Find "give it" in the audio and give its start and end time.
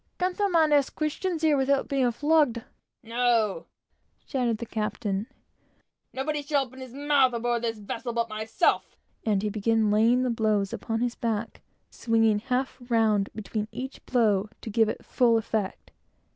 14.71-15.05